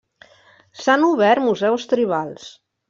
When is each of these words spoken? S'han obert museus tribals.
S'han 0.85 1.05
obert 1.11 1.47
museus 1.51 1.89
tribals. 1.95 2.51